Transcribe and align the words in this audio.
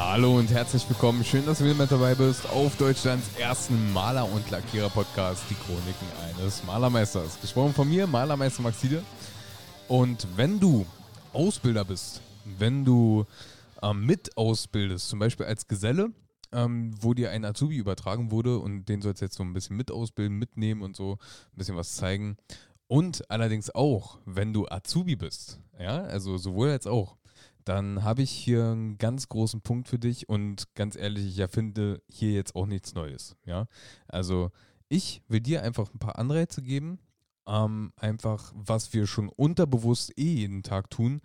Hallo 0.00 0.38
und 0.38 0.48
herzlich 0.52 0.88
willkommen. 0.88 1.24
Schön, 1.24 1.44
dass 1.44 1.58
du 1.58 1.64
wieder 1.64 1.74
mit 1.74 1.90
dabei 1.90 2.14
bist 2.14 2.48
auf 2.50 2.76
Deutschlands 2.76 3.36
ersten 3.36 3.92
Maler- 3.92 4.30
und 4.32 4.48
Lackierer-Podcast, 4.48 5.42
die 5.50 5.54
Chroniken 5.54 6.06
eines 6.22 6.62
Malermeisters. 6.62 7.40
Gesprochen 7.40 7.74
von 7.74 7.88
mir, 7.88 8.06
Malermeister 8.06 8.62
Maxide. 8.62 9.02
Und 9.88 10.28
wenn 10.36 10.60
du 10.60 10.86
Ausbilder 11.32 11.84
bist, 11.84 12.22
wenn 12.44 12.84
du 12.84 13.26
ähm, 13.82 14.06
mit 14.06 14.36
ausbildest, 14.36 15.08
zum 15.08 15.18
Beispiel 15.18 15.46
als 15.46 15.66
Geselle, 15.66 16.12
ähm, 16.52 16.94
wo 17.00 17.12
dir 17.12 17.32
ein 17.32 17.44
Azubi 17.44 17.76
übertragen 17.76 18.30
wurde 18.30 18.60
und 18.60 18.84
den 18.84 19.02
sollst 19.02 19.20
du 19.20 19.24
jetzt 19.24 19.36
so 19.36 19.42
ein 19.42 19.52
bisschen 19.52 19.76
mit 19.76 19.90
ausbilden, 19.90 20.38
mitnehmen 20.38 20.82
und 20.82 20.94
so 20.94 21.14
ein 21.14 21.56
bisschen 21.56 21.76
was 21.76 21.96
zeigen. 21.96 22.36
Und 22.86 23.28
allerdings 23.32 23.74
auch, 23.74 24.20
wenn 24.24 24.52
du 24.52 24.68
Azubi 24.68 25.16
bist, 25.16 25.58
ja, 25.76 26.04
also 26.04 26.38
sowohl 26.38 26.70
als 26.70 26.86
auch, 26.86 27.16
dann 27.68 28.02
habe 28.02 28.22
ich 28.22 28.30
hier 28.30 28.64
einen 28.64 28.96
ganz 28.96 29.28
großen 29.28 29.60
Punkt 29.60 29.88
für 29.88 29.98
dich 29.98 30.28
und 30.28 30.74
ganz 30.74 30.96
ehrlich, 30.96 31.26
ich 31.26 31.38
erfinde 31.38 32.02
hier 32.08 32.32
jetzt 32.32 32.56
auch 32.56 32.64
nichts 32.64 32.94
Neues, 32.94 33.36
ja. 33.44 33.66
Also 34.06 34.50
ich 34.88 35.22
will 35.28 35.40
dir 35.40 35.62
einfach 35.62 35.92
ein 35.92 35.98
paar 35.98 36.18
Anreize 36.18 36.62
geben, 36.62 36.98
ähm, 37.46 37.92
einfach 37.96 38.52
was 38.54 38.94
wir 38.94 39.06
schon 39.06 39.28
unterbewusst 39.28 40.18
eh 40.18 40.32
jeden 40.32 40.62
Tag 40.62 40.88
tun, 40.88 41.20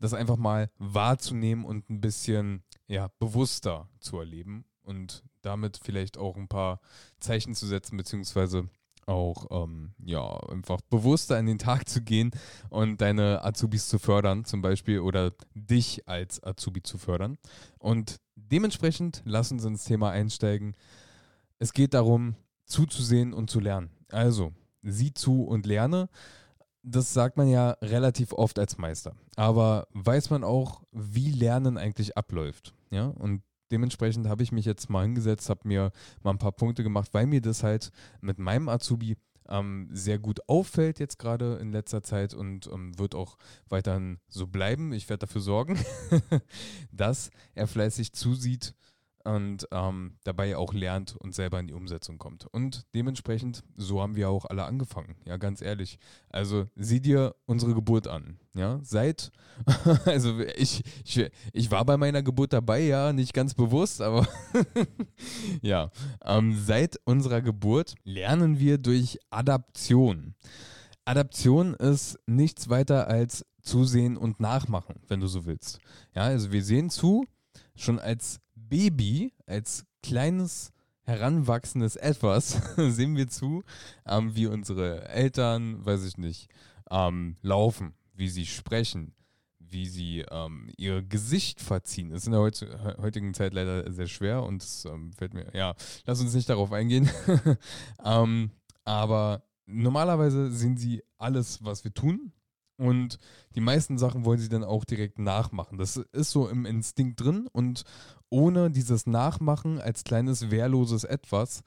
das 0.00 0.14
einfach 0.14 0.38
mal 0.38 0.70
wahrzunehmen 0.78 1.66
und 1.66 1.90
ein 1.90 2.00
bisschen 2.00 2.64
ja, 2.86 3.08
bewusster 3.18 3.90
zu 4.00 4.18
erleben 4.18 4.64
und 4.80 5.24
damit 5.42 5.78
vielleicht 5.82 6.16
auch 6.16 6.36
ein 6.36 6.48
paar 6.48 6.80
Zeichen 7.20 7.54
zu 7.54 7.66
setzen, 7.66 7.98
beziehungsweise 7.98 8.68
auch 9.06 9.46
ähm, 9.50 9.92
ja, 10.04 10.36
einfach 10.48 10.80
bewusster 10.82 11.38
in 11.38 11.46
den 11.46 11.58
Tag 11.58 11.88
zu 11.88 12.02
gehen 12.02 12.30
und 12.70 13.00
deine 13.00 13.44
Azubis 13.44 13.88
zu 13.88 13.98
fördern, 13.98 14.44
zum 14.44 14.62
Beispiel, 14.62 15.00
oder 15.00 15.32
dich 15.54 16.08
als 16.08 16.42
Azubi 16.42 16.82
zu 16.82 16.98
fördern. 16.98 17.38
Und 17.78 18.20
dementsprechend 18.36 19.22
lassen 19.24 19.58
Sie 19.58 19.68
ins 19.68 19.84
Thema 19.84 20.10
einsteigen. 20.10 20.76
Es 21.58 21.72
geht 21.72 21.94
darum, 21.94 22.36
zuzusehen 22.66 23.32
und 23.32 23.50
zu 23.50 23.60
lernen. 23.60 23.90
Also, 24.10 24.52
sieh 24.82 25.14
zu 25.14 25.44
und 25.44 25.66
lerne. 25.66 26.08
Das 26.82 27.12
sagt 27.12 27.36
man 27.36 27.48
ja 27.48 27.70
relativ 27.82 28.32
oft 28.32 28.58
als 28.58 28.76
Meister. 28.76 29.14
Aber 29.36 29.86
weiß 29.92 30.30
man 30.30 30.42
auch, 30.42 30.82
wie 30.90 31.30
Lernen 31.30 31.78
eigentlich 31.78 32.16
abläuft? 32.16 32.74
Ja, 32.90 33.06
und 33.06 33.42
dementsprechend 33.72 34.28
habe 34.28 34.42
ich 34.42 34.52
mich 34.52 34.64
jetzt 34.64 34.90
mal 34.90 35.02
hingesetzt, 35.02 35.50
habe 35.50 35.66
mir 35.66 35.90
mal 36.22 36.30
ein 36.30 36.38
paar 36.38 36.52
Punkte 36.52 36.82
gemacht, 36.82 37.08
weil 37.12 37.26
mir 37.26 37.40
das 37.40 37.62
halt 37.62 37.90
mit 38.20 38.38
meinem 38.38 38.68
Azubi 38.68 39.16
ähm, 39.48 39.88
sehr 39.90 40.18
gut 40.18 40.40
auffällt 40.48 40.98
jetzt 40.98 41.18
gerade 41.18 41.56
in 41.56 41.72
letzter 41.72 42.02
Zeit 42.02 42.34
und 42.34 42.68
ähm, 42.68 42.98
wird 42.98 43.14
auch 43.14 43.36
weiterhin 43.68 44.18
so 44.28 44.46
bleiben. 44.46 44.92
Ich 44.92 45.08
werde 45.08 45.26
dafür 45.26 45.40
sorgen, 45.40 45.78
dass 46.92 47.30
er 47.54 47.66
fleißig 47.66 48.12
zusieht 48.12 48.74
und 49.24 49.68
ähm, 49.70 50.16
dabei 50.24 50.56
auch 50.56 50.72
lernt 50.72 51.16
und 51.16 51.34
selber 51.34 51.60
in 51.60 51.68
die 51.68 51.74
Umsetzung 51.74 52.18
kommt. 52.18 52.46
Und 52.46 52.86
dementsprechend, 52.94 53.62
so 53.76 54.00
haben 54.00 54.16
wir 54.16 54.30
auch 54.30 54.44
alle 54.46 54.64
angefangen, 54.64 55.16
ja, 55.24 55.36
ganz 55.36 55.62
ehrlich. 55.62 55.98
Also 56.28 56.66
sieh 56.76 57.00
dir 57.00 57.34
unsere 57.46 57.74
Geburt 57.74 58.08
an, 58.08 58.38
ja, 58.54 58.80
seit, 58.82 59.32
also 60.04 60.38
ich, 60.56 60.82
ich, 61.04 61.30
ich 61.52 61.70
war 61.70 61.84
bei 61.84 61.96
meiner 61.96 62.22
Geburt 62.22 62.52
dabei, 62.52 62.80
ja, 62.80 63.12
nicht 63.12 63.34
ganz 63.34 63.54
bewusst, 63.54 64.00
aber 64.00 64.26
ja, 65.62 65.90
ähm, 66.24 66.58
seit 66.58 66.98
unserer 67.04 67.42
Geburt 67.42 67.94
lernen 68.04 68.58
wir 68.58 68.78
durch 68.78 69.18
Adaption. 69.30 70.34
Adaption 71.04 71.74
ist 71.74 72.18
nichts 72.26 72.68
weiter 72.68 73.08
als 73.08 73.44
zusehen 73.62 74.16
und 74.16 74.40
nachmachen, 74.40 74.96
wenn 75.08 75.20
du 75.20 75.26
so 75.26 75.46
willst. 75.46 75.80
Ja, 76.14 76.22
also 76.22 76.52
wir 76.52 76.62
sehen 76.62 76.90
zu, 76.90 77.24
schon 77.74 77.98
als 77.98 78.40
Baby, 78.72 79.34
als 79.44 79.84
kleines 80.02 80.72
heranwachsendes 81.02 81.96
Etwas, 81.96 82.52
sehen 82.78 83.18
wir 83.18 83.28
zu, 83.28 83.64
ähm, 84.06 84.34
wie 84.34 84.46
unsere 84.46 85.10
Eltern, 85.10 85.84
weiß 85.84 86.06
ich 86.06 86.16
nicht, 86.16 86.48
ähm, 86.90 87.36
laufen, 87.42 87.92
wie 88.14 88.30
sie 88.30 88.46
sprechen, 88.46 89.14
wie 89.58 89.84
sie 89.84 90.24
ähm, 90.30 90.70
ihr 90.78 91.02
Gesicht 91.02 91.60
verziehen. 91.60 92.08
Das 92.08 92.22
ist 92.22 92.28
in 92.28 92.32
der 92.32 92.96
heutigen 92.96 93.34
Zeit 93.34 93.52
leider 93.52 93.92
sehr 93.92 94.06
schwer 94.06 94.42
und 94.42 94.62
es 94.62 94.86
ähm, 94.86 95.12
fällt 95.12 95.34
mir, 95.34 95.54
ja, 95.54 95.74
lass 96.06 96.22
uns 96.22 96.32
nicht 96.32 96.48
darauf 96.48 96.72
eingehen. 96.72 97.10
ähm, 98.02 98.52
aber 98.84 99.42
normalerweise 99.66 100.50
sehen 100.50 100.78
sie 100.78 101.02
alles, 101.18 101.62
was 101.62 101.84
wir 101.84 101.92
tun, 101.92 102.32
und 102.82 103.18
die 103.54 103.60
meisten 103.60 103.96
Sachen 103.96 104.24
wollen 104.24 104.40
sie 104.40 104.48
dann 104.48 104.64
auch 104.64 104.84
direkt 104.84 105.18
nachmachen. 105.20 105.78
Das 105.78 105.96
ist 105.96 106.30
so 106.30 106.48
im 106.48 106.66
Instinkt 106.66 107.20
drin 107.20 107.48
und 107.52 107.84
ohne 108.32 108.70
dieses 108.70 109.06
Nachmachen 109.06 109.80
als 109.80 110.04
kleines 110.04 110.50
wehrloses 110.50 111.04
Etwas 111.04 111.62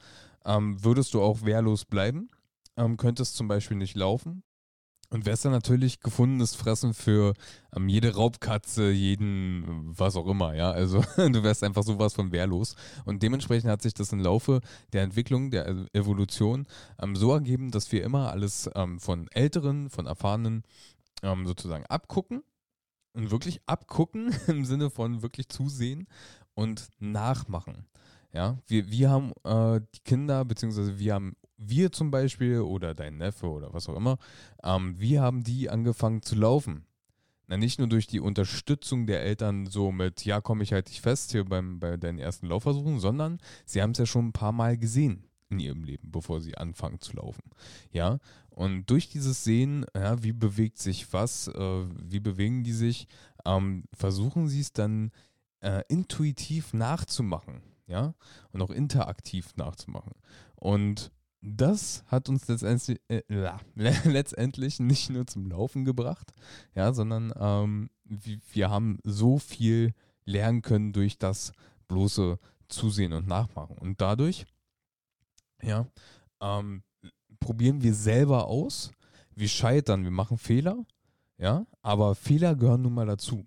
ähm, 0.46 0.84
würdest 0.84 1.14
du 1.14 1.22
auch 1.22 1.44
wehrlos 1.44 1.86
bleiben, 1.86 2.28
ähm, 2.76 2.98
könntest 2.98 3.36
zum 3.36 3.48
Beispiel 3.48 3.78
nicht 3.78 3.96
laufen 3.96 4.44
und 5.12 5.28
wärst 5.28 5.46
dann 5.46 5.52
natürlich 5.52 6.00
gefundenes 6.00 6.56
Fressen 6.56 6.96
für 6.96 7.34
ähm, 7.76 7.88
jede 7.88 8.16
Raubkatze, 8.16 8.90
jeden, 8.90 9.94
was 9.98 10.16
auch 10.16 10.26
immer, 10.26 10.56
ja. 10.56 10.72
Also 10.72 11.04
du 11.18 11.44
wärst 11.44 11.64
einfach 11.64 11.84
sowas 11.84 12.14
von 12.14 12.32
wehrlos. 12.32 12.76
Und 13.06 13.22
dementsprechend 13.22 13.70
hat 13.70 13.84
sich 13.84 13.94
das 13.94 14.12
im 14.12 14.20
Laufe 14.20 14.62
der 14.92 15.04
Entwicklung, 15.04 15.52
der 15.52 15.86
Evolution 15.94 16.66
ähm, 17.00 17.16
so 17.16 17.32
ergeben, 17.32 17.70
dass 17.70 17.92
wir 17.92 18.04
immer 18.04 18.32
alles 18.32 18.70
ähm, 18.74 19.00
von 19.00 19.28
Älteren, 19.30 19.92
von 19.92 20.08
Erfahrenen 20.08 20.64
ähm, 21.22 21.46
sozusagen 21.46 21.86
abgucken 21.86 22.44
und 23.16 23.32
wirklich 23.32 23.62
abgucken 23.66 24.34
im 24.48 24.66
Sinne 24.66 24.90
von 24.90 25.22
wirklich 25.22 25.50
zusehen 25.50 26.08
und 26.54 26.90
nachmachen. 27.00 27.86
Ja, 28.34 28.58
wir, 28.68 28.92
wir 28.92 29.10
haben 29.10 29.32
äh, 29.46 29.82
die 29.96 30.02
Kinder, 30.04 30.44
beziehungsweise 30.44 31.00
wir 31.00 31.14
haben, 31.14 31.38
wir 31.58 31.92
zum 31.92 32.12
Beispiel 32.12 32.60
oder 32.60 32.94
dein 32.94 33.18
Neffe 33.18 33.48
oder 33.48 33.74
was 33.74 33.88
auch 33.88 33.96
immer, 33.96 34.18
ähm, 34.62 35.00
wir 35.00 35.22
haben 35.22 35.44
die 35.44 35.70
angefangen 35.70 36.22
zu 36.22 36.36
laufen. 36.36 36.86
Na, 37.48 37.58
nicht 37.58 37.80
nur 37.80 37.88
durch 37.88 38.08
die 38.08 38.20
Unterstützung 38.20 39.06
der 39.06 39.22
Eltern 39.22 39.68
so 39.68 39.92
mit, 39.92 40.26
ja, 40.26 40.42
komm, 40.42 40.62
ich 40.62 40.74
halte 40.74 40.92
dich 40.92 41.00
fest 41.00 41.32
hier 41.32 41.46
beim, 41.46 41.80
bei 41.80 41.96
deinen 41.96 42.20
ersten 42.20 42.48
Laufversuchen, 42.48 43.00
sondern 43.00 43.40
sie 43.66 43.82
haben 43.82 43.92
es 43.92 44.00
ja 44.00 44.06
schon 44.06 44.28
ein 44.28 44.34
paar 44.34 44.52
Mal 44.52 44.78
gesehen 44.78 45.24
in 45.50 45.60
ihrem 45.60 45.84
Leben, 45.84 46.12
bevor 46.12 46.42
sie 46.42 46.58
anfangen 46.58 47.00
zu 47.00 47.16
laufen. 47.16 47.44
Ja, 47.92 48.20
und 48.56 48.86
durch 48.90 49.10
dieses 49.10 49.44
Sehen, 49.44 49.86
ja, 49.96 50.24
wie 50.24 50.32
bewegt 50.32 50.78
sich 50.78 51.12
was, 51.14 51.48
äh, 51.50 51.86
wie 52.02 52.20
bewegen 52.20 52.64
die 52.64 52.74
sich, 52.74 53.08
ähm, 53.46 53.84
versuchen 53.94 54.48
sie 54.48 54.62
es 54.62 54.72
dann 54.74 55.12
äh, 55.60 55.84
intuitiv 55.90 56.74
nachzumachen, 56.74 57.62
ja, 57.88 58.16
und 58.52 58.62
auch 58.62 58.72
interaktiv 58.72 59.56
nachzumachen. 59.58 60.14
Und 60.56 61.12
das 61.42 62.04
hat 62.08 62.30
uns 62.30 62.48
letztendlich, 62.48 63.00
äh, 63.10 63.22
letztendlich 64.06 64.80
nicht 64.80 65.10
nur 65.10 65.28
zum 65.28 65.48
Laufen 65.48 65.84
gebracht, 65.84 66.32
ja, 66.74 66.94
sondern 66.94 67.34
ähm, 67.38 67.90
wir 68.04 68.70
haben 68.70 69.00
so 69.04 69.38
viel 69.38 69.94
lernen 70.24 70.62
können 70.62 70.94
durch 70.94 71.18
das 71.18 71.52
bloße 71.88 72.40
Zusehen 72.70 73.14
und 73.14 73.28
Nachmachen. 73.28 73.78
Und 73.78 74.02
dadurch 74.02 74.48
ja, 75.62 75.88
ähm, 76.42 76.84
probieren 77.40 77.82
wir 77.82 77.94
selber 77.94 78.48
aus, 78.48 78.92
wir 79.36 79.48
scheitern, 79.48 80.04
wir 80.04 80.12
machen 80.12 80.38
Fehler, 80.38 80.86
ja, 81.38 81.66
aber 81.82 82.16
Fehler 82.16 82.56
gehören 82.56 82.82
nun 82.82 82.94
mal 82.94 83.06
dazu. 83.06 83.46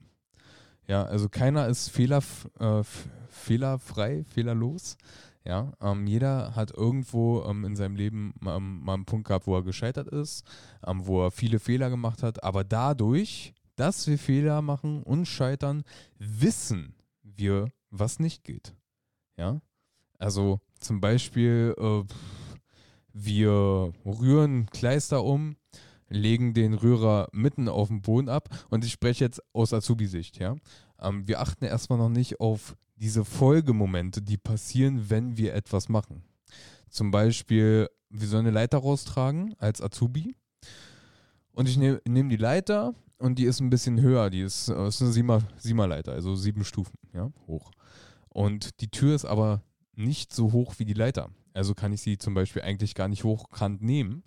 Ja, 0.86 1.04
also 1.04 1.28
keiner 1.28 1.68
ist 1.68 1.88
fehler, 1.88 2.22
äh, 2.58 2.82
fehlerfrei, 3.28 4.24
fehlerlos. 4.24 4.96
Ja, 5.44 5.72
ähm, 5.80 6.06
jeder 6.06 6.54
hat 6.54 6.72
irgendwo 6.72 7.42
ähm, 7.44 7.64
in 7.64 7.76
seinem 7.76 7.96
Leben 7.96 8.34
ähm, 8.46 8.80
mal 8.80 8.94
einen 8.94 9.06
Punkt 9.06 9.28
gehabt, 9.28 9.46
wo 9.46 9.56
er 9.56 9.62
gescheitert 9.62 10.08
ist, 10.08 10.44
ähm, 10.86 11.06
wo 11.06 11.24
er 11.24 11.30
viele 11.30 11.58
Fehler 11.58 11.88
gemacht 11.88 12.22
hat, 12.22 12.42
aber 12.42 12.64
dadurch, 12.64 13.54
dass 13.76 14.06
wir 14.06 14.18
Fehler 14.18 14.60
machen 14.60 15.02
und 15.02 15.26
scheitern, 15.26 15.84
wissen 16.18 16.94
wir, 17.22 17.70
was 17.90 18.18
nicht 18.18 18.44
geht. 18.44 18.74
Ja, 19.38 19.60
also 20.18 20.60
zum 20.80 21.00
Beispiel, 21.00 21.74
äh, 21.78 22.02
wir 23.24 23.92
rühren 24.04 24.66
Kleister 24.66 25.24
um, 25.24 25.56
legen 26.08 26.54
den 26.54 26.74
Rührer 26.74 27.28
mitten 27.32 27.68
auf 27.68 27.88
den 27.88 28.02
Boden 28.02 28.28
ab 28.28 28.48
und 28.70 28.84
ich 28.84 28.92
spreche 28.92 29.24
jetzt 29.24 29.42
aus 29.52 29.72
Azubi-Sicht, 29.72 30.38
ja. 30.38 30.56
Ähm, 31.00 31.28
wir 31.28 31.40
achten 31.40 31.64
erstmal 31.64 31.98
noch 31.98 32.08
nicht 32.08 32.40
auf 32.40 32.76
diese 32.96 33.24
Folgemomente, 33.24 34.22
die 34.22 34.36
passieren, 34.36 35.10
wenn 35.10 35.36
wir 35.36 35.54
etwas 35.54 35.88
machen. 35.88 36.22
Zum 36.88 37.10
Beispiel, 37.10 37.88
wir 38.08 38.28
sollen 38.28 38.46
eine 38.46 38.54
Leiter 38.54 38.78
raustragen 38.78 39.54
als 39.58 39.82
Azubi 39.82 40.34
und 41.52 41.68
ich 41.68 41.76
nehme 41.76 42.00
nehm 42.06 42.28
die 42.28 42.36
Leiter 42.36 42.94
und 43.18 43.38
die 43.38 43.44
ist 43.44 43.60
ein 43.60 43.70
bisschen 43.70 44.00
höher, 44.00 44.30
die 44.30 44.40
ist, 44.40 44.68
äh, 44.68 44.88
ist 44.88 45.02
eine 45.02 45.42
Siemer-Leiter, 45.58 46.12
also 46.12 46.34
sieben 46.34 46.64
Stufen, 46.64 46.96
ja, 47.12 47.30
hoch. 47.46 47.70
Und 48.28 48.80
die 48.80 48.88
Tür 48.88 49.14
ist 49.14 49.24
aber 49.24 49.62
nicht 49.94 50.32
so 50.32 50.52
hoch 50.52 50.74
wie 50.78 50.84
die 50.84 50.94
Leiter. 50.94 51.30
Also 51.54 51.74
kann 51.74 51.92
ich 51.92 52.02
sie 52.02 52.18
zum 52.18 52.34
Beispiel 52.34 52.62
eigentlich 52.62 52.94
gar 52.94 53.08
nicht 53.08 53.24
hochkant 53.24 53.82
nehmen. 53.82 54.22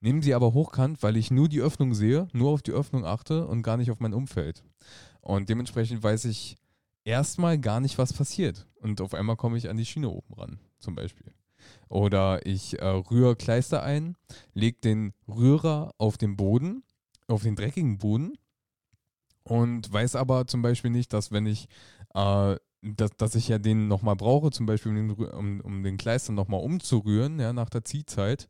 Nehmen 0.00 0.22
sie 0.22 0.34
aber 0.34 0.52
hochkant, 0.52 1.02
weil 1.02 1.16
ich 1.16 1.30
nur 1.30 1.48
die 1.48 1.60
Öffnung 1.60 1.94
sehe, 1.94 2.26
nur 2.32 2.50
auf 2.50 2.62
die 2.62 2.72
Öffnung 2.72 3.04
achte 3.04 3.46
und 3.46 3.62
gar 3.62 3.76
nicht 3.76 3.90
auf 3.90 4.00
mein 4.00 4.14
Umfeld. 4.14 4.64
Und 5.20 5.48
dementsprechend 5.48 6.02
weiß 6.02 6.24
ich 6.24 6.58
erstmal 7.04 7.58
gar 7.58 7.80
nicht 7.80 7.98
was 7.98 8.12
passiert. 8.12 8.66
Und 8.80 9.00
auf 9.00 9.14
einmal 9.14 9.36
komme 9.36 9.58
ich 9.58 9.68
an 9.68 9.76
die 9.76 9.86
Schiene 9.86 10.08
oben 10.08 10.34
ran, 10.34 10.58
zum 10.78 10.96
Beispiel. 10.96 11.32
Oder 11.88 12.44
ich 12.46 12.80
äh, 12.80 12.86
rühre 12.86 13.36
Kleister 13.36 13.82
ein, 13.82 14.16
lege 14.54 14.78
den 14.80 15.12
Rührer 15.28 15.94
auf 15.98 16.18
den 16.18 16.36
Boden, 16.36 16.82
auf 17.28 17.42
den 17.42 17.54
dreckigen 17.54 17.98
Boden 17.98 18.32
und 19.44 19.92
weiß 19.92 20.16
aber 20.16 20.46
zum 20.46 20.62
Beispiel 20.62 20.90
nicht, 20.90 21.12
dass 21.12 21.32
wenn 21.32 21.46
ich, 21.46 21.68
äh, 22.14 22.56
dass, 22.82 23.10
dass 23.16 23.34
ich 23.34 23.48
ja 23.48 23.58
den 23.58 23.88
nochmal 23.88 24.16
brauche, 24.16 24.50
zum 24.50 24.66
Beispiel 24.66 24.90
um 24.90 24.96
den, 24.96 25.10
um, 25.10 25.60
um 25.60 25.82
den 25.82 25.96
Kleister 25.96 26.32
nochmal 26.32 26.60
umzurühren, 26.60 27.38
ja, 27.38 27.52
nach 27.52 27.70
der 27.70 27.84
Ziehzeit, 27.84 28.48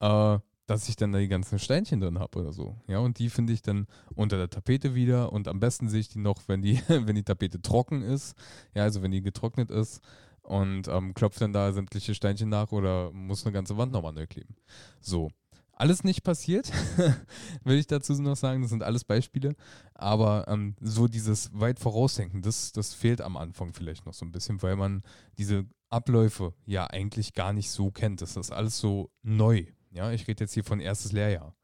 äh, 0.00 0.38
dass 0.66 0.88
ich 0.88 0.96
dann 0.96 1.12
da 1.12 1.18
die 1.18 1.28
ganzen 1.28 1.58
Steinchen 1.58 2.00
drin 2.00 2.18
habe 2.18 2.40
oder 2.40 2.52
so. 2.52 2.76
Ja, 2.88 2.98
und 2.98 3.18
die 3.18 3.30
finde 3.30 3.52
ich 3.52 3.62
dann 3.62 3.86
unter 4.14 4.36
der 4.36 4.50
Tapete 4.50 4.94
wieder 4.94 5.32
und 5.32 5.46
am 5.46 5.60
besten 5.60 5.88
sehe 5.88 6.00
ich 6.00 6.08
die 6.08 6.18
noch, 6.18 6.42
wenn 6.48 6.62
die, 6.62 6.80
wenn 6.88 7.14
die 7.14 7.22
Tapete 7.22 7.60
trocken 7.60 8.02
ist. 8.02 8.34
Ja, 8.74 8.82
also 8.82 9.02
wenn 9.02 9.12
die 9.12 9.22
getrocknet 9.22 9.70
ist 9.70 10.00
und 10.42 10.88
ähm, 10.88 11.14
klopft 11.14 11.40
dann 11.40 11.52
da 11.52 11.72
sämtliche 11.72 12.14
Steinchen 12.14 12.48
nach 12.48 12.72
oder 12.72 13.12
muss 13.12 13.44
eine 13.44 13.52
ganze 13.52 13.76
Wand 13.76 13.92
nochmal 13.92 14.12
neu 14.12 14.26
kleben. 14.26 14.56
So. 15.00 15.30
Alles 15.78 16.04
nicht 16.04 16.24
passiert, 16.24 16.72
will 17.64 17.76
ich 17.76 17.86
dazu 17.86 18.14
noch 18.14 18.36
sagen. 18.36 18.62
Das 18.62 18.70
sind 18.70 18.82
alles 18.82 19.04
Beispiele. 19.04 19.54
Aber 19.92 20.48
ähm, 20.48 20.74
so 20.80 21.06
dieses 21.06 21.50
weit 21.52 21.78
vorausdenken, 21.78 22.40
das, 22.40 22.72
das 22.72 22.94
fehlt 22.94 23.20
am 23.20 23.36
Anfang 23.36 23.74
vielleicht 23.74 24.06
noch 24.06 24.14
so 24.14 24.24
ein 24.24 24.32
bisschen, 24.32 24.62
weil 24.62 24.76
man 24.76 25.02
diese 25.36 25.66
Abläufe 25.90 26.54
ja 26.64 26.86
eigentlich 26.86 27.34
gar 27.34 27.52
nicht 27.52 27.70
so 27.70 27.90
kennt. 27.90 28.22
Das 28.22 28.36
ist 28.36 28.52
alles 28.52 28.78
so 28.78 29.10
neu. 29.22 29.66
Ja, 29.90 30.10
ich 30.12 30.26
rede 30.26 30.44
jetzt 30.44 30.54
hier 30.54 30.64
von 30.64 30.80
erstes 30.80 31.12
Lehrjahr. 31.12 31.54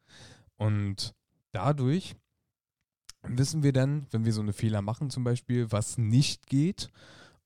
Und 0.59 1.15
dadurch 1.53 2.15
wissen 3.23 3.63
wir 3.63 3.73
dann, 3.73 4.07
wenn 4.11 4.27
wir 4.27 4.35
so 4.35 4.43
eine 4.43 4.53
Fehler 4.53 4.83
machen 4.83 5.09
zum 5.09 5.25
Beispiel, 5.25 5.73
was 5.73 5.97
nicht 5.97 6.47
geht. 6.47 6.91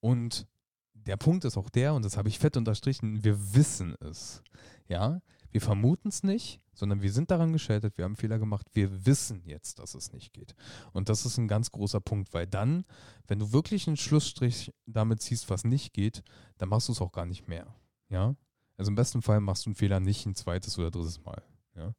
Und 0.00 0.48
der 0.94 1.16
Punkt 1.16 1.44
ist 1.44 1.56
auch 1.56 1.70
der, 1.70 1.94
und 1.94 2.04
das 2.04 2.16
habe 2.16 2.28
ich 2.28 2.40
fett 2.40 2.56
unterstrichen, 2.56 3.22
wir 3.22 3.54
wissen 3.54 3.94
es. 4.00 4.42
Ja, 4.88 5.20
wir 5.50 5.60
vermuten 5.60 6.08
es 6.08 6.22
nicht, 6.22 6.60
sondern 6.72 7.02
wir 7.02 7.12
sind 7.12 7.30
daran 7.30 7.52
gescheitert, 7.52 7.96
wir 7.96 8.04
haben 8.04 8.16
Fehler 8.16 8.38
gemacht, 8.38 8.66
wir 8.72 9.06
wissen 9.06 9.42
jetzt, 9.44 9.78
dass 9.78 9.94
es 9.94 10.12
nicht 10.12 10.32
geht. 10.32 10.54
Und 10.92 11.08
das 11.08 11.24
ist 11.24 11.38
ein 11.38 11.48
ganz 11.48 11.70
großer 11.70 12.00
Punkt, 12.00 12.34
weil 12.34 12.46
dann, 12.46 12.84
wenn 13.26 13.38
du 13.38 13.52
wirklich 13.52 13.86
einen 13.86 13.96
Schlussstrich 13.96 14.72
damit 14.86 15.22
ziehst, 15.22 15.48
was 15.48 15.64
nicht 15.64 15.92
geht, 15.92 16.22
dann 16.58 16.68
machst 16.68 16.88
du 16.88 16.92
es 16.92 17.00
auch 17.00 17.12
gar 17.12 17.26
nicht 17.26 17.48
mehr. 17.48 17.74
Ja, 18.08 18.36
also 18.76 18.90
im 18.90 18.94
besten 18.94 19.22
Fall 19.22 19.40
machst 19.40 19.66
du 19.66 19.70
einen 19.70 19.76
Fehler 19.76 20.00
nicht 20.00 20.26
ein 20.26 20.34
zweites 20.34 20.78
oder 20.78 20.90
drittes 20.90 21.22
Mal. 21.24 21.42
Ja? 21.74 21.94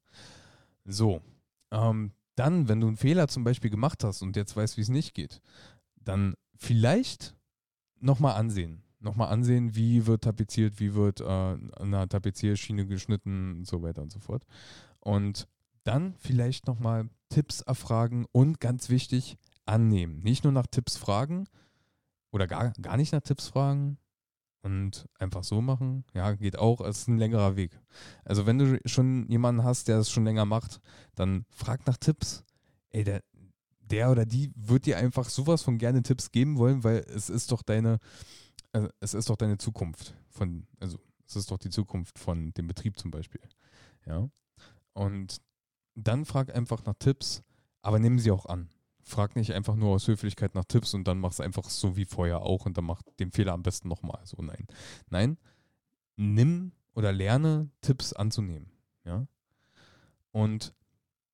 So, 0.86 1.22
ähm, 1.72 2.12
dann, 2.36 2.68
wenn 2.68 2.80
du 2.80 2.88
einen 2.88 2.98
Fehler 2.98 3.28
zum 3.28 3.44
Beispiel 3.44 3.72
gemacht 3.72 4.04
hast 4.04 4.22
und 4.22 4.36
jetzt 4.36 4.56
weißt, 4.56 4.78
wie 4.78 4.82
es 4.82 4.90
nicht 4.90 5.14
geht, 5.16 5.42
dann 5.96 6.36
vielleicht 6.56 7.36
nochmal 8.00 8.36
ansehen 8.36 8.84
nochmal 9.00 9.30
ansehen, 9.30 9.76
wie 9.76 10.06
wird 10.06 10.24
tapeziert, 10.24 10.80
wie 10.80 10.94
wird 10.94 11.22
äh, 11.22 11.24
an 11.24 12.10
Tapezierschiene 12.10 12.86
geschnitten 12.86 13.58
und 13.58 13.68
so 13.68 13.82
weiter 13.82 14.02
und 14.02 14.12
so 14.12 14.20
fort. 14.20 14.46
Und 15.00 15.48
dann 15.84 16.16
vielleicht 16.18 16.68
nochmal 16.68 17.10
Tipps 17.30 17.62
erfragen 17.62 18.26
und 18.32 18.60
ganz 18.60 18.90
wichtig, 18.90 19.38
annehmen. 19.66 20.22
Nicht 20.22 20.44
nur 20.44 20.54
nach 20.54 20.68
Tipps 20.68 20.98
fragen 20.98 21.48
oder 22.32 22.48
gar, 22.48 22.72
gar 22.82 22.98
nicht 22.98 23.12
nach 23.14 23.22
Tipps 23.22 23.48
fragen 23.48 23.98
und 24.64 25.08
einfach 25.20 25.44
so 25.44 25.62
machen. 25.62 26.04
Ja, 26.14 26.34
geht 26.34 26.58
auch. 26.58 26.82
Es 26.82 27.00
ist 27.00 27.08
ein 27.08 27.18
längerer 27.18 27.56
Weg. 27.56 27.80
Also 28.26 28.46
wenn 28.46 28.58
du 28.58 28.80
schon 28.86 29.30
jemanden 29.30 29.64
hast, 29.64 29.88
der 29.88 30.00
es 30.00 30.10
schon 30.10 30.26
länger 30.26 30.46
macht, 30.46 30.82
dann 31.16 31.46
frag 31.50 31.86
nach 31.86 31.98
Tipps. 31.98 32.44
Ey, 32.90 33.04
der, 33.04 33.22
der 33.80 34.12
oder 34.12 34.26
die 34.26 34.52
wird 34.56 34.86
dir 34.86 34.98
einfach 34.98 35.30
sowas 35.30 35.62
von 35.62 35.78
gerne 35.78 36.04
Tipps 36.04 36.32
geben 36.32 36.58
wollen, 36.58 36.84
weil 36.84 37.06
es 37.14 37.30
ist 37.30 37.52
doch 37.52 37.62
deine, 37.62 38.00
also 38.72 38.90
es 39.00 39.14
ist 39.14 39.30
doch 39.30 39.36
deine 39.36 39.58
Zukunft 39.58 40.16
von, 40.30 40.68
also 40.80 41.00
es 41.25 41.36
ist 41.36 41.52
doch 41.52 41.58
die 41.58 41.69
Zukunft 41.69 42.19
von 42.19 42.54
dem 42.54 42.68
Betrieb 42.68 42.98
zum 43.00 43.12
Beispiel. 43.12 43.42
Ja. 44.06 44.30
Und 44.94 45.42
dann 45.96 46.25
frag 46.25 46.56
einfach 46.56 46.86
nach 46.86 46.96
Tipps, 47.00 47.44
aber 47.81 48.00
nimm 48.00 48.19
sie 48.19 48.31
auch 48.31 48.46
an. 48.46 48.69
Frag 49.02 49.36
nicht 49.36 49.54
einfach 49.54 49.75
nur 49.75 49.92
aus 49.92 50.08
Höflichkeit 50.08 50.54
nach 50.54 50.66
Tipps 50.66 50.94
und 50.94 51.08
dann 51.08 51.19
mach 51.19 51.31
es 51.31 51.40
einfach 51.40 51.69
so 51.69 51.96
wie 51.96 52.06
vorher 52.06 52.42
auch 52.42 52.66
und 52.66 52.78
dann 52.78 52.86
mach 52.86 53.02
den 53.19 53.31
Fehler 53.31 53.54
am 53.54 53.64
besten 53.64 53.88
nochmal. 53.88 54.19
So, 54.25 54.42
nein. 54.42 54.68
Nein, 55.10 55.38
nimm 56.18 56.74
oder 56.94 57.14
lerne 57.14 57.69
Tipps 57.81 58.12
anzunehmen. 58.14 58.69
Ja. 59.06 59.28
Und 60.31 60.74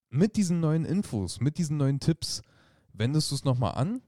mit 0.09 0.35
diesen 0.35 0.59
neuen 0.59 0.85
Infos, 0.85 1.39
mit 1.39 1.57
diesen 1.57 1.77
neuen 1.77 1.99
Tipps, 1.99 2.43
wendest 2.93 3.31
du 3.31 3.35
es 3.35 3.43
nochmal 3.43 3.73
an 3.73 4.01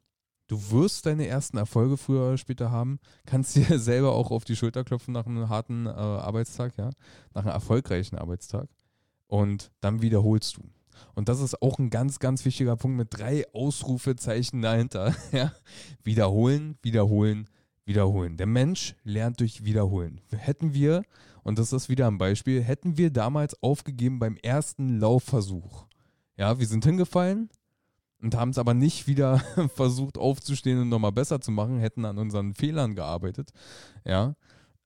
du 0.47 0.71
wirst 0.71 1.05
deine 1.05 1.27
ersten 1.27 1.57
Erfolge 1.57 1.97
früher 1.97 2.27
oder 2.27 2.37
später 2.37 2.71
haben, 2.71 2.99
kannst 3.25 3.55
dir 3.55 3.79
selber 3.79 4.13
auch 4.13 4.31
auf 4.31 4.45
die 4.45 4.55
Schulter 4.55 4.83
klopfen 4.83 5.13
nach 5.13 5.25
einem 5.25 5.49
harten 5.49 5.85
äh, 5.85 5.89
Arbeitstag, 5.89 6.77
ja, 6.77 6.89
nach 7.33 7.43
einem 7.43 7.53
erfolgreichen 7.53 8.17
Arbeitstag 8.17 8.67
und 9.27 9.71
dann 9.81 10.01
wiederholst 10.01 10.57
du. 10.57 10.63
Und 11.13 11.29
das 11.29 11.41
ist 11.41 11.61
auch 11.61 11.77
ein 11.79 11.89
ganz, 11.89 12.19
ganz 12.19 12.45
wichtiger 12.45 12.75
Punkt 12.75 12.97
mit 12.97 13.07
drei 13.11 13.45
Ausrufezeichen 13.53 14.61
dahinter. 14.61 15.15
Ja? 15.31 15.51
Wiederholen, 16.03 16.77
wiederholen, 16.81 17.49
wiederholen. 17.85 18.37
Der 18.37 18.47
Mensch 18.47 18.95
lernt 19.03 19.39
durch 19.39 19.65
Wiederholen. 19.65 20.21
Hätten 20.31 20.73
wir, 20.73 21.03
und 21.43 21.59
das 21.59 21.73
ist 21.73 21.89
wieder 21.89 22.07
ein 22.07 22.17
Beispiel, 22.17 22.63
hätten 22.63 22.97
wir 22.97 23.11
damals 23.11 23.61
aufgegeben 23.61 24.19
beim 24.19 24.37
ersten 24.37 24.99
Laufversuch. 24.99 25.85
Ja, 26.37 26.59
wir 26.59 26.67
sind 26.67 26.85
hingefallen, 26.85 27.49
und 28.25 28.33
haben 28.33 28.49
es 28.49 28.57
aber 28.57 28.73
nicht 28.73 29.05
wieder 29.05 29.37
versucht 29.75 30.17
aufzustehen 30.17 30.81
und 30.81 30.89
nochmal 30.89 31.11
besser 31.11 31.41
zu 31.41 31.51
machen, 31.51 31.77
hätten 31.77 32.05
an 32.05 32.17
unseren 32.17 32.55
Fehlern 32.55 32.95
gearbeitet, 32.95 33.51
ja, 34.03 34.35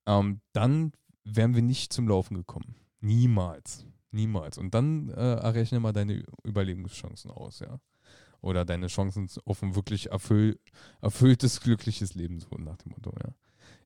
ähm, 0.06 0.42
dann 0.52 0.92
wären 1.24 1.56
wir 1.56 1.62
nicht 1.62 1.94
zum 1.94 2.10
Laufen 2.10 2.36
gekommen. 2.36 2.76
Niemals. 3.00 3.86
Niemals. 4.12 4.58
Und 4.58 4.74
dann 4.74 5.08
äh, 5.10 5.36
errechne 5.36 5.80
mal 5.80 5.94
deine 5.94 6.26
Überlebenschancen 6.44 7.32
aus, 7.32 7.62
ja. 7.62 7.80
Oder 8.42 8.66
deine 8.66 8.88
Chancen 8.88 9.30
auf 9.46 9.64
ein 9.64 9.74
wirklich 9.74 10.12
erfüll 10.12 10.60
erfülltes, 11.02 11.62
glückliches 11.62 12.16
Leben, 12.16 12.42
so 12.42 12.50
nach 12.58 12.76
dem 12.76 12.92
Motto, 12.92 13.14
ja. 13.24 13.34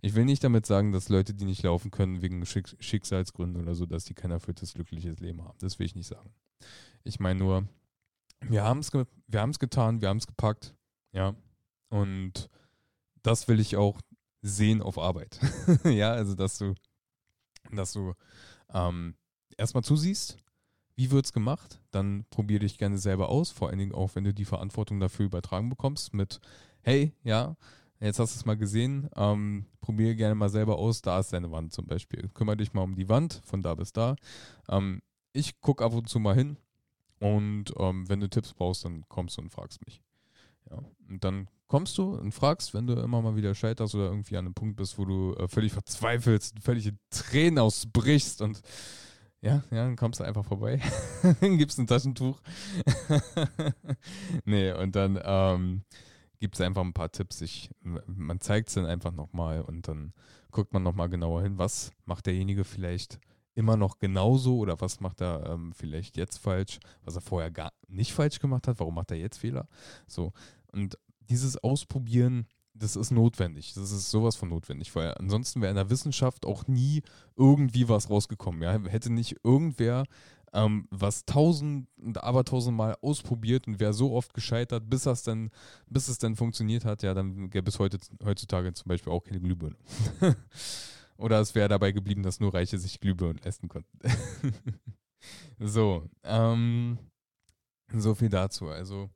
Ich 0.02 0.16
will 0.16 0.26
nicht 0.26 0.44
damit 0.44 0.66
sagen, 0.66 0.92
dass 0.92 1.10
Leute, 1.10 1.36
die 1.36 1.46
nicht 1.46 1.62
laufen 1.62 1.92
können, 1.92 2.24
wegen 2.24 2.44
Schick 2.48 2.76
Schicksalsgründen 2.80 3.62
oder 3.62 3.76
so, 3.76 3.86
dass 3.86 4.06
die 4.06 4.16
kein 4.16 4.32
erfülltes, 4.32 4.74
glückliches 4.74 5.20
Leben 5.20 5.44
haben. 5.44 5.60
Das 5.60 5.78
will 5.78 5.86
ich 5.86 5.96
nicht 5.96 6.08
sagen. 6.08 6.34
Ich 7.04 7.20
meine 7.20 7.38
nur, 7.38 7.68
wir 8.50 8.64
haben 8.64 8.80
es 8.80 8.92
wir 8.94 9.42
haben's 9.42 9.60
getan, 9.60 10.02
wir 10.02 10.10
haben 10.10 10.18
es 10.18 10.28
gepackt, 10.28 10.76
ja. 11.12 11.36
Und 11.90 12.50
das 13.22 13.48
will 13.48 13.60
ich 13.60 13.78
auch 13.78 14.00
sehen 14.42 14.82
auf 14.82 14.98
Arbeit. 14.98 15.40
ja, 15.86 16.12
also 16.12 16.36
dass 16.36 16.58
du, 16.58 16.76
dass 17.72 17.94
du 17.94 18.14
ähm, 18.74 19.16
erstmal 19.58 19.84
zusiehst, 19.84 20.38
wie 20.96 21.12
wird 21.12 21.26
es 21.26 21.34
gemacht, 21.34 21.82
dann 21.92 22.26
probier 22.30 22.60
dich 22.60 22.78
gerne 22.78 22.98
selber 22.98 23.30
aus, 23.30 23.52
vor 23.52 23.70
allen 23.70 23.80
Dingen 23.80 23.94
auch, 23.94 24.16
wenn 24.16 24.24
du 24.24 24.34
die 24.34 24.46
Verantwortung 24.46 25.00
dafür 25.00 25.26
übertragen 25.26 25.70
bekommst 25.70 26.14
mit, 26.14 26.40
hey, 26.82 27.14
ja, 27.24 27.56
jetzt 28.00 28.20
hast 28.20 28.36
du 28.36 28.40
es 28.40 28.46
mal 28.46 28.58
gesehen, 28.58 29.10
ähm, 29.16 29.66
probiere 29.82 30.16
gerne 30.16 30.36
mal 30.36 30.50
selber 30.50 30.78
aus, 30.78 31.02
da 31.02 31.20
ist 31.20 31.34
deine 31.34 31.52
Wand 31.52 31.74
zum 31.74 31.88
Beispiel. 31.88 32.30
Kümmere 32.34 32.58
dich 32.58 32.74
mal 32.74 32.84
um 32.84 32.96
die 32.96 33.10
Wand, 33.10 33.42
von 33.46 33.62
da 33.62 33.74
bis 33.76 33.94
da. 33.94 34.16
Ähm, 34.70 35.02
ich 35.32 35.60
gucke 35.62 35.84
ab 35.84 35.94
und 35.94 36.10
zu 36.10 36.20
mal 36.20 36.36
hin, 36.36 36.58
und 37.20 37.66
ähm, 37.78 38.08
wenn 38.10 38.20
du 38.20 38.30
Tipps 38.30 38.54
brauchst, 38.54 38.86
dann 38.86 39.04
kommst 39.08 39.38
du 39.38 39.42
und 39.42 39.50
fragst 39.50 39.86
mich. 39.86 40.02
Ja. 40.70 40.80
Und 41.10 41.24
dann 41.24 41.50
kommst 41.68 41.98
du 41.98 42.16
und 42.16 42.32
fragst, 42.32 42.74
wenn 42.74 42.88
du 42.88 42.94
immer 42.94 43.22
mal 43.22 43.36
wieder 43.36 43.56
scheiterst 43.56 43.96
oder 43.96 44.06
irgendwie 44.06 44.38
an 44.38 44.46
einem 44.46 44.54
Punkt 44.54 44.76
bist, 44.76 44.98
wo 44.98 45.06
du 45.06 45.34
äh, 45.36 45.48
völlig 45.48 45.74
verzweifelst, 45.74 46.60
völlige 46.60 46.96
Tränen 47.10 47.60
ausbrichst 47.60 48.42
und 48.42 48.62
ja, 49.42 49.64
ja, 49.72 49.84
dann 49.84 49.98
kommst 49.98 50.22
du 50.22 50.24
einfach 50.24 50.46
vorbei, 50.46 50.80
gibst 51.42 51.78
ein 51.78 51.88
Taschentuch. 51.88 52.40
nee, 54.46 54.72
und 54.72 54.96
dann 54.96 55.20
ähm, 55.22 55.82
gibt 56.40 56.56
es 56.56 56.62
einfach 56.62 56.82
ein 56.82 56.94
paar 56.94 57.12
Tipps. 57.12 57.42
Ich, 57.42 57.70
man 57.82 58.40
zeigt 58.40 58.70
es 58.70 58.76
dann 58.76 58.86
einfach 58.86 59.12
nochmal 59.12 59.62
und 59.62 59.88
dann 59.90 60.14
guckt 60.52 60.72
man 60.72 60.84
nochmal 60.84 61.10
genauer 61.10 61.42
hin, 61.42 61.58
was 61.58 61.92
macht 62.06 62.26
derjenige 62.26 62.64
vielleicht 62.64 63.20
immer 63.56 63.78
noch 63.78 64.00
genauso 64.00 64.58
oder 64.58 64.80
was 64.82 65.00
macht 65.00 65.22
er 65.22 65.50
ähm, 65.50 65.74
vielleicht 65.74 66.18
jetzt 66.18 66.38
falsch, 66.38 66.80
was 67.04 67.16
er 67.16 67.22
vorher 67.22 67.52
gar 67.52 67.72
nicht 67.88 68.14
falsch 68.14 68.40
gemacht 68.40 68.68
hat, 68.68 68.80
warum 68.80 68.96
macht 68.96 69.12
er 69.12 69.18
jetzt 69.18 69.38
Fehler? 69.38 69.68
So. 70.08 70.34
Und 70.72 70.98
dieses 71.30 71.58
Ausprobieren, 71.64 72.48
das 72.74 72.96
ist 72.96 73.12
notwendig. 73.12 73.74
Das 73.74 73.92
ist 73.92 74.10
sowas 74.10 74.36
von 74.36 74.50
notwendig, 74.50 74.96
weil 74.96 75.14
ansonsten 75.14 75.62
wäre 75.62 75.70
in 75.70 75.76
der 75.76 75.90
Wissenschaft 75.90 76.46
auch 76.46 76.68
nie 76.68 77.04
irgendwie 77.36 77.88
was 77.88 78.10
rausgekommen. 78.10 78.62
Ja? 78.64 78.80
Hätte 78.90 79.12
nicht 79.12 79.38
irgendwer 79.44 80.06
ähm, 80.54 80.88
was 80.92 81.26
tausend 81.26 81.88
und 81.98 82.24
abertausendmal 82.24 82.96
ausprobiert 83.02 83.68
und 83.68 83.80
wäre 83.80 83.94
so 83.94 84.14
oft 84.14 84.34
gescheitert, 84.34 84.90
bis, 84.90 85.04
das 85.04 85.24
dann, 85.24 85.50
bis 85.88 86.08
es 86.08 86.20
dann 86.20 86.36
funktioniert 86.36 86.86
hat, 86.86 87.04
ja, 87.04 87.14
dann 87.14 87.50
gäbe 87.50 87.70
es 87.70 87.80
heute, 87.80 87.98
heutzutage 88.24 88.72
zum 88.74 88.88
Beispiel 88.88 89.12
auch 89.12 89.24
keine 89.24 89.42
Glühbirne. 89.42 89.76
Oder 91.18 91.40
es 91.40 91.56
wäre 91.56 91.70
dabei 91.70 91.92
geblieben, 91.92 92.24
dass 92.24 92.40
nur 92.40 92.54
Reiche 92.54 92.78
sich 92.78 93.00
Glühbirnen 93.00 93.42
essen 93.44 93.70
konnten. 93.70 94.00
so, 95.60 96.10
ähm, 96.24 96.98
so 97.94 98.16
viel 98.16 98.30
dazu. 98.30 98.70
Also, 98.70 99.10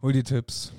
hol 0.00 0.12
die 0.12 0.22
Tipps, 0.22 0.72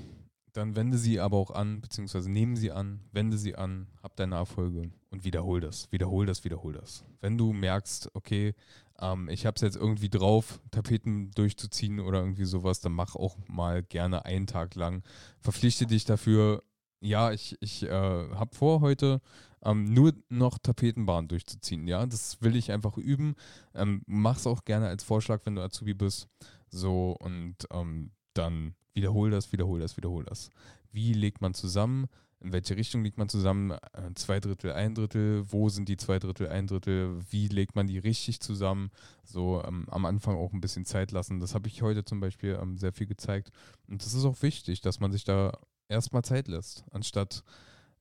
dann 0.53 0.75
wende 0.75 0.97
sie 0.97 1.19
aber 1.19 1.37
auch 1.37 1.51
an, 1.51 1.81
beziehungsweise 1.81 2.29
nehme 2.29 2.57
sie 2.57 2.71
an, 2.71 3.01
wende 3.11 3.37
sie 3.37 3.55
an, 3.55 3.87
hab 4.01 4.15
deine 4.15 4.35
Erfolge 4.35 4.91
und 5.09 5.23
wiederhol 5.23 5.61
das, 5.61 5.91
wiederhol 5.91 6.25
das, 6.25 6.43
wiederhol 6.43 6.73
das. 6.73 7.05
Wenn 7.19 7.37
du 7.37 7.53
merkst, 7.53 8.09
okay, 8.13 8.53
ähm, 8.99 9.29
ich 9.29 9.45
habe 9.45 9.55
es 9.55 9.61
jetzt 9.61 9.77
irgendwie 9.77 10.09
drauf, 10.09 10.61
Tapeten 10.71 11.31
durchzuziehen 11.31 11.99
oder 11.99 12.19
irgendwie 12.19 12.45
sowas, 12.45 12.81
dann 12.81 12.93
mach 12.93 13.15
auch 13.15 13.37
mal 13.47 13.83
gerne 13.83 14.25
einen 14.25 14.47
Tag 14.47 14.75
lang. 14.75 15.03
Verpflichte 15.39 15.85
dich 15.85 16.05
dafür, 16.05 16.63
ja, 17.01 17.31
ich, 17.31 17.57
ich 17.61 17.83
äh, 17.83 17.89
habe 17.89 18.55
vor, 18.55 18.81
heute 18.81 19.21
ähm, 19.63 19.93
nur 19.93 20.13
noch 20.29 20.57
Tapetenbahn 20.59 21.27
durchzuziehen. 21.27 21.87
Ja, 21.87 22.05
das 22.05 22.41
will 22.41 22.55
ich 22.55 22.71
einfach 22.71 22.97
üben. 22.97 23.35
Ähm, 23.73 24.03
mach's 24.05 24.47
auch 24.47 24.65
gerne 24.65 24.87
als 24.87 25.03
Vorschlag, 25.03 25.41
wenn 25.45 25.55
du 25.55 25.61
Azubi 25.61 25.93
bist. 25.93 26.27
So 26.69 27.15
und 27.19 27.55
ähm, 27.71 28.11
dann 28.33 28.75
wiederhol 28.93 29.31
das, 29.31 29.51
wiederhol 29.51 29.79
das, 29.79 29.97
wiederhol 29.97 30.23
das. 30.23 30.49
Wie 30.91 31.13
legt 31.13 31.41
man 31.41 31.53
zusammen? 31.53 32.07
In 32.39 32.53
welche 32.53 32.75
Richtung 32.75 33.03
legt 33.03 33.19
man 33.19 33.29
zusammen? 33.29 33.71
Äh, 33.71 34.13
zwei 34.15 34.39
Drittel, 34.39 34.73
ein 34.73 34.95
Drittel. 34.95 35.43
Wo 35.51 35.69
sind 35.69 35.87
die 35.89 35.97
zwei 35.97 36.17
Drittel, 36.17 36.47
ein 36.47 36.65
Drittel? 36.65 37.19
Wie 37.29 37.47
legt 37.47 37.75
man 37.75 37.85
die 37.85 37.99
richtig 37.99 38.39
zusammen? 38.39 38.89
So 39.23 39.63
ähm, 39.63 39.87
am 39.89 40.05
Anfang 40.05 40.35
auch 40.35 40.51
ein 40.51 40.61
bisschen 40.61 40.85
Zeit 40.85 41.11
lassen. 41.11 41.39
Das 41.39 41.53
habe 41.53 41.67
ich 41.67 41.83
heute 41.83 42.03
zum 42.03 42.19
Beispiel 42.19 42.57
ähm, 42.59 42.77
sehr 42.77 42.93
viel 42.93 43.05
gezeigt. 43.05 43.51
Und 43.87 44.03
das 44.03 44.15
ist 44.15 44.25
auch 44.25 44.41
wichtig, 44.41 44.81
dass 44.81 44.99
man 44.99 45.11
sich 45.11 45.23
da 45.23 45.51
erstmal 45.91 46.23
Zeit 46.23 46.47
lässt, 46.47 46.85
anstatt 46.91 47.43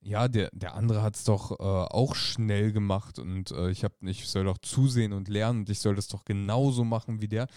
ja, 0.02 0.28
der, 0.28 0.50
der 0.52 0.75
andere 0.75 1.02
hat 1.02 1.16
es 1.16 1.25
doch 1.25 1.52
äh, 1.52 1.62
auch 1.62 2.14
schnell 2.14 2.73
gemacht 2.73 3.18
und 3.18 3.50
äh, 3.50 3.70
ich, 3.70 3.85
hab, 3.85 3.92
ich 4.02 4.28
soll 4.28 4.44
doch 4.44 4.59
zusehen 4.59 5.12
und 5.12 5.28
lernen 5.28 5.61
und 5.61 5.70
ich 5.70 5.80
soll 5.80 5.94
das 5.94 6.09
doch 6.09 6.25
genauso 6.25 6.85
machen 6.85 7.20
wie 7.20 7.28
der. 7.28 7.49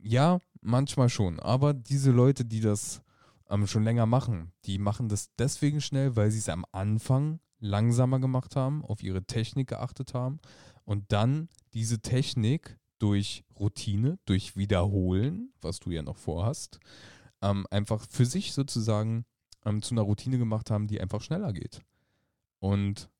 Ja, 0.00 0.38
manchmal 0.62 1.08
schon. 1.08 1.40
Aber 1.40 1.74
diese 1.74 2.10
Leute, 2.10 2.44
die 2.44 2.60
das 2.60 3.02
ähm, 3.50 3.66
schon 3.66 3.84
länger 3.84 4.06
machen, 4.06 4.52
die 4.64 4.78
machen 4.78 5.08
das 5.08 5.30
deswegen 5.38 5.80
schnell, 5.82 6.16
weil 6.16 6.30
sie 6.30 6.38
es 6.38 6.48
am 6.48 6.64
Anfang 6.72 7.40
langsamer 7.58 8.18
gemacht 8.18 8.56
haben, 8.56 8.84
auf 8.84 9.02
ihre 9.02 9.24
Technik 9.24 9.68
geachtet 9.68 10.14
haben 10.14 10.40
und 10.84 11.12
dann 11.12 11.48
diese 11.74 12.00
Technik 12.00 12.78
durch 12.98 13.44
Routine, 13.58 14.18
durch 14.24 14.56
Wiederholen, 14.56 15.52
was 15.60 15.80
du 15.80 15.90
ja 15.90 16.02
noch 16.02 16.16
vorhast, 16.16 16.80
ähm, 17.42 17.66
einfach 17.70 18.06
für 18.08 18.24
sich 18.24 18.52
sozusagen 18.54 19.26
ähm, 19.64 19.82
zu 19.82 19.94
einer 19.94 20.02
Routine 20.02 20.38
gemacht 20.38 20.70
haben, 20.70 20.86
die 20.86 21.00
einfach 21.00 21.20
schneller 21.20 21.52
geht. 21.52 21.82
Und 22.58 23.10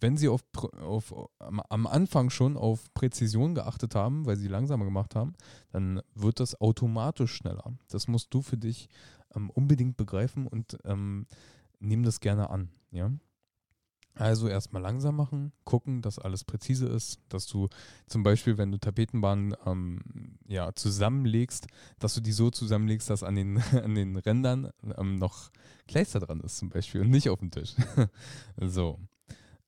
wenn 0.00 0.16
sie 0.16 0.28
auf, 0.28 0.42
auf, 0.80 1.14
am 1.38 1.86
Anfang 1.86 2.30
schon 2.30 2.56
auf 2.56 2.92
Präzision 2.94 3.54
geachtet 3.54 3.94
haben, 3.94 4.26
weil 4.26 4.36
sie 4.36 4.48
langsamer 4.48 4.84
gemacht 4.84 5.14
haben, 5.14 5.34
dann 5.70 6.00
wird 6.14 6.40
das 6.40 6.60
automatisch 6.60 7.34
schneller. 7.34 7.72
Das 7.88 8.08
musst 8.08 8.32
du 8.32 8.42
für 8.42 8.56
dich 8.56 8.88
ähm, 9.34 9.50
unbedingt 9.50 9.96
begreifen 9.96 10.46
und 10.46 10.78
ähm, 10.84 11.26
nimm 11.80 12.02
das 12.02 12.20
gerne 12.20 12.50
an. 12.50 12.70
Ja? 12.90 13.10
Also 14.14 14.46
erstmal 14.46 14.82
langsam 14.82 15.16
machen, 15.16 15.52
gucken, 15.64 16.02
dass 16.02 16.18
alles 16.18 16.44
präzise 16.44 16.86
ist, 16.86 17.18
dass 17.30 17.46
du 17.46 17.68
zum 18.06 18.22
Beispiel, 18.22 18.58
wenn 18.58 18.70
du 18.70 18.78
Tapetenbahnen 18.78 19.56
ähm, 19.64 20.38
ja, 20.46 20.74
zusammenlegst, 20.74 21.66
dass 21.98 22.14
du 22.14 22.20
die 22.20 22.32
so 22.32 22.50
zusammenlegst, 22.50 23.08
dass 23.08 23.22
an 23.22 23.36
den, 23.36 23.58
an 23.72 23.94
den 23.94 24.16
Rändern 24.16 24.70
ähm, 24.98 25.16
noch 25.16 25.50
Kleister 25.88 26.20
dran 26.20 26.40
ist 26.40 26.58
zum 26.58 26.68
Beispiel 26.68 27.00
und 27.00 27.10
nicht 27.10 27.30
auf 27.30 27.38
dem 27.38 27.50
Tisch. 27.50 27.74
so. 28.60 28.98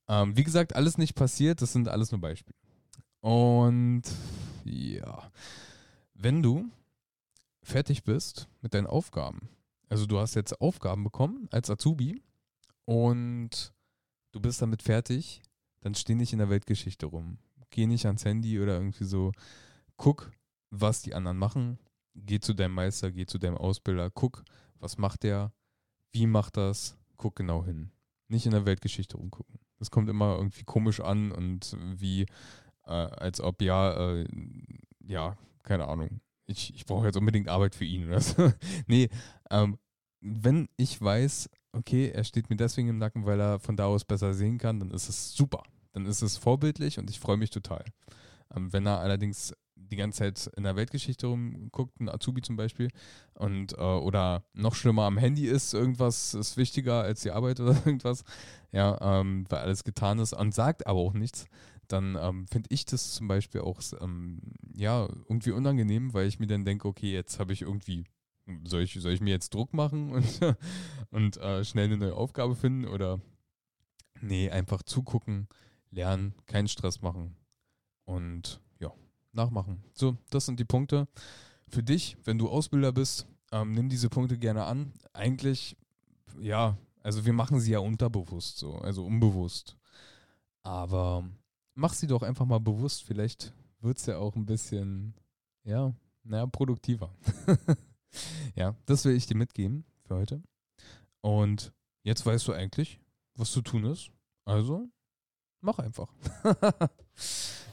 Ähm, 0.09 0.37
wie 0.37 0.45
gesagt, 0.45 0.77
alles 0.77 0.99
nicht 0.99 1.15
passiert, 1.15 1.63
das 1.63 1.73
sind 1.73 1.89
alles 1.89 2.13
nur 2.13 2.21
Beispiele. 2.21 2.57
Und 3.21 4.03
ja, 4.65 5.31
wenn 6.13 6.43
du 6.43 6.71
fertig 7.63 8.05
bist 8.05 8.47
mit 8.61 8.75
deinen 8.75 8.87
Aufgaben, 8.87 9.49
also 9.89 10.05
du 10.05 10.19
hast 10.19 10.35
jetzt 10.35 10.61
Aufgaben 10.61 11.03
bekommen 11.03 11.49
als 11.51 11.71
Azubi 11.71 12.21
und 12.85 13.74
du 14.35 14.41
bist 14.41 14.61
damit 14.61 14.83
fertig, 14.83 15.43
dann 15.81 15.95
steh 15.95 16.15
nicht 16.15 16.33
in 16.33 16.41
der 16.41 16.51
Weltgeschichte 16.51 17.07
rum. 17.07 17.39
Geh 17.71 17.87
nicht 17.87 18.05
ans 18.07 18.25
Handy 18.25 18.61
oder 18.61 18.75
irgendwie 18.75 19.05
so. 19.05 19.33
Guck, 19.97 20.33
was 20.71 21.03
die 21.03 21.15
anderen 21.15 21.39
machen. 21.39 21.79
Geh 22.15 22.41
zu 22.41 22.53
deinem 22.53 22.75
Meister, 22.75 23.13
geh 23.13 23.27
zu 23.27 23.39
deinem 23.39 23.57
Ausbilder, 23.57 24.11
guck, 24.11 24.45
was 24.79 24.99
macht 24.99 25.23
der, 25.23 25.53
wie 26.13 26.27
macht 26.27 26.57
das, 26.57 26.97
guck 27.17 27.37
genau 27.37 27.65
hin. 27.65 27.91
Nicht 28.29 28.47
in 28.47 28.53
der 28.53 28.67
Weltgeschichte 28.67 29.17
rumgucken. 29.17 29.59
Das 29.79 29.91
kommt 29.91 30.09
immer 30.09 30.37
irgendwie 30.37 30.65
komisch 30.65 31.01
an 31.01 31.33
und 31.33 31.77
wie, 31.97 32.23
äh, 32.87 32.91
als 32.91 33.41
ob, 33.41 33.63
ja, 33.63 34.13
äh, 34.13 34.27
ja, 35.07 35.37
keine 35.63 35.89
Ahnung. 35.89 36.21
Ich, 36.47 36.75
ich 36.75 36.87
brauche 36.87 37.07
jetzt 37.07 37.17
unbedingt 37.17 37.49
Arbeit 37.49 37.75
für 37.75 37.85
ihn 37.85 38.07
oder 38.07 38.21
so. 38.21 38.53
nee, 38.87 39.09
ähm, 39.51 39.79
wenn 40.21 40.69
ich 40.77 41.01
weiß, 41.01 41.51
okay, 41.75 42.11
er 42.11 42.25
steht 42.25 42.51
mir 42.51 42.57
deswegen 42.57 42.89
im 42.89 42.99
Nacken, 42.99 43.27
weil 43.27 43.41
er 43.41 43.59
von 43.59 43.77
da 43.77 43.87
aus 43.87 44.05
besser 44.05 44.35
sehen 44.35 44.59
kann, 44.59 44.81
dann 44.81 44.91
ist 44.91 45.09
es 45.09 45.35
super. 45.35 45.63
Dann 45.93 46.07
ist 46.07 46.23
es 46.23 46.37
vorbildlich 46.37 46.99
und 46.99 47.11
ich 47.11 47.21
freue 47.21 47.37
mich 47.37 47.51
total. 47.51 47.85
Ähm, 48.55 48.73
wenn 48.73 48.87
er 48.87 49.01
allerdings 49.01 49.55
die 49.77 49.97
ganze 49.97 50.19
Zeit 50.19 50.51
in 50.57 50.65
der 50.65 50.77
Weltgeschichte 50.77 51.27
rumguckt, 51.27 52.01
ein 52.01 52.09
Azubi 52.09 52.43
zum 52.43 52.57
Beispiel, 52.57 52.89
und 53.35 53.75
äh, 53.75 53.81
oder 53.81 54.45
noch 54.55 54.75
schlimmer 54.75 55.05
am 55.05 55.19
Handy 55.19 55.47
ist, 55.47 55.75
irgendwas 55.75 56.35
ist 56.35 56.57
wichtiger 56.57 57.03
als 57.03 57.23
die 57.23 57.31
Arbeit 57.31 57.61
oder 57.61 57.73
irgendwas, 57.85 58.25
ja, 58.73 58.99
ähm, 59.01 59.45
weil 59.49 59.61
alles 59.61 59.85
getan 59.85 60.19
ist 60.19 60.33
und 60.33 60.55
sagt 60.55 60.87
aber 60.87 61.01
auch 61.01 61.13
nichts, 61.13 61.47
dann 61.89 62.17
ähm, 62.21 62.47
finde 62.47 62.69
ich 62.73 62.87
das 62.87 63.13
zum 63.13 63.29
Beispiel 63.29 63.61
auch 63.61 63.81
ähm, 64.01 64.41
ja 64.75 65.07
irgendwie 65.29 65.51
unangenehm, 65.51 66.15
weil 66.15 66.27
ich 66.27 66.39
mir 66.39 66.47
dann 66.47 66.65
denke, 66.65 66.89
okay, 66.89 67.13
jetzt 67.13 67.39
habe 67.39 67.53
ich 67.53 67.63
irgendwie 67.63 68.05
soll 68.65 68.83
ich, 68.83 68.95
soll 68.95 69.13
ich 69.13 69.21
mir 69.21 69.31
jetzt 69.31 69.55
Druck 69.55 69.73
machen 69.73 70.11
und, 70.13 70.57
und 71.11 71.37
äh, 71.39 71.65
schnell 71.65 71.87
eine 71.87 71.97
neue 71.97 72.15
Aufgabe 72.15 72.55
finden 72.55 72.87
oder 72.87 73.21
nee, 74.21 74.51
einfach 74.51 74.83
zugucken, 74.83 75.49
lernen, 75.91 76.35
keinen 76.47 76.69
Stress 76.69 77.01
machen 77.01 77.37
und 78.05 78.61
ja, 78.81 78.93
nachmachen. 79.33 79.83
So, 79.95 80.17
das 80.31 80.47
sind 80.47 80.61
die 80.61 80.65
Punkte 80.65 81.09
für 81.69 81.83
dich, 81.83 82.17
wenn 82.25 82.39
du 82.39 82.49
Ausbilder 82.49 82.93
bist. 82.93 83.27
Ähm, 83.53 83.73
nimm 83.73 83.89
diese 83.89 84.09
Punkte 84.09 84.39
gerne 84.39 84.65
an. 84.65 84.93
Eigentlich, 85.13 85.77
ja, 86.41 86.77
also 87.03 87.25
wir 87.25 87.33
machen 87.33 87.61
sie 87.61 87.73
ja 87.73 87.79
unterbewusst 87.79 88.59
so, 88.59 88.77
also 88.77 89.05
unbewusst. 89.05 89.77
Aber 90.63 91.29
mach 91.75 91.93
sie 91.93 92.07
doch 92.07 92.23
einfach 92.23 92.47
mal 92.47 92.61
bewusst. 92.61 93.05
Vielleicht 93.05 93.53
wird 93.81 93.99
es 93.99 94.07
ja 94.07 94.17
auch 94.19 94.35
ein 94.35 94.47
bisschen, 94.47 95.15
ja, 95.65 95.95
naja, 96.23 96.47
produktiver. 96.47 97.15
ja, 98.55 98.75
das 98.87 99.05
will 99.05 99.17
ich 99.17 99.27
dir 99.27 99.37
mitgeben 99.37 99.85
für 100.07 100.17
heute. 100.17 100.43
Und 101.21 101.73
jetzt 102.03 102.25
weißt 102.25 102.47
du 102.49 102.53
eigentlich, 102.53 103.01
was 103.35 103.51
zu 103.51 103.63
tun 103.63 103.85
ist. 103.85 104.11
Also, 104.45 104.89
mach 105.61 105.79
einfach. 105.79 106.09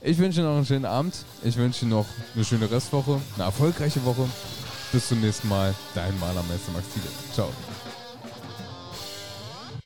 ich 0.02 0.18
wünsche 0.18 0.42
dir 0.42 0.48
noch 0.48 0.56
einen 0.56 0.66
schönen 0.66 0.86
Abend. 0.86 1.26
Ich 1.44 1.58
wünsche 1.58 1.86
dir 1.86 1.92
noch 1.92 2.08
eine 2.36 2.46
schöne 2.46 2.70
Restwoche, 2.70 3.22
eine 3.36 3.44
erfolgreiche 3.44 4.04
Woche. 4.06 4.28
Bis 4.92 5.08
zum 5.08 5.22
nächsten 5.22 5.48
Mal. 5.48 5.74
Dein 5.96 6.18
Malermeister 6.20 6.72
Max 6.72 6.88
Thiele. 6.94 7.08
Ciao. 7.34 7.52